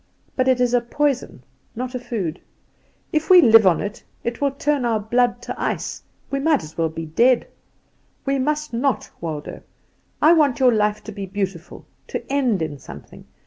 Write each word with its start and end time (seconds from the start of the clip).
But 0.35 0.47
it 0.47 0.59
is 0.59 0.73
a 0.73 0.81
poison, 0.81 1.43
not 1.75 1.93
a 1.93 1.99
food. 1.99 2.41
If 3.13 3.29
we 3.29 3.39
live 3.39 3.67
on 3.67 3.79
it 3.81 4.03
it 4.23 4.41
will 4.41 4.49
turn 4.49 4.83
our 4.83 4.99
blood 4.99 5.43
to 5.43 5.61
ice; 5.61 6.01
we 6.31 6.39
might 6.39 6.63
as 6.63 6.75
well 6.75 6.89
be 6.89 7.05
dead. 7.05 7.47
We 8.25 8.39
must 8.39 8.73
not, 8.73 9.11
Waldo; 9.21 9.61
I 10.19 10.33
want 10.33 10.59
your 10.59 10.73
life 10.73 11.03
to 11.03 11.11
be 11.11 11.27
beautiful, 11.27 11.85
to 12.07 12.25
end 12.33 12.63
in 12.63 12.79
something. 12.79 13.25